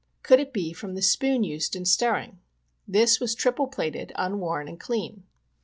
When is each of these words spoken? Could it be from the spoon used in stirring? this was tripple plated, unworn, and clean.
Could 0.23 0.39
it 0.39 0.51
be 0.51 0.73
from 0.73 0.95
the 0.95 1.01
spoon 1.03 1.43
used 1.43 1.75
in 1.75 1.85
stirring? 1.85 2.39
this 2.87 3.19
was 3.19 3.35
tripple 3.35 3.67
plated, 3.71 4.11
unworn, 4.15 4.67
and 4.67 4.79
clean. 4.79 5.25